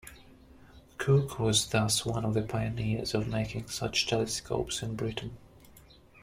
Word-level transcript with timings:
Cooke 0.97 1.37
was 1.39 1.67
thus 1.69 2.07
one 2.07 2.25
of 2.25 2.33
the 2.33 2.41
pioneers 2.41 3.13
of 3.13 3.27
making 3.27 3.67
such 3.67 4.07
telescopes 4.07 4.81
in 4.81 4.95
Britain. 4.95 5.37